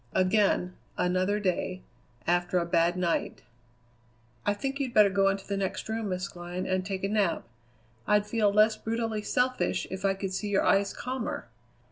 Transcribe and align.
Again, 0.13 0.75
another 0.97 1.39
day, 1.39 1.83
after 2.25 2.57
a 2.57 2.65
bad 2.65 2.97
night: 2.97 3.43
"I 4.47 4.55
think 4.55 4.79
you'd 4.79 4.95
better 4.95 5.11
go 5.11 5.29
into 5.29 5.45
the 5.45 5.55
next 5.57 5.87
room, 5.87 6.09
Miss 6.09 6.27
Glynn, 6.27 6.65
and 6.65 6.83
take 6.83 7.03
a 7.03 7.07
nap. 7.07 7.47
I'd 8.07 8.25
feel 8.25 8.51
less 8.51 8.75
brutally 8.75 9.21
selfish 9.21 9.85
if 9.91 10.03
I 10.03 10.15
could 10.15 10.33
see 10.33 10.49
your 10.49 10.63
eyes 10.63 10.91
calmer. 10.91 11.49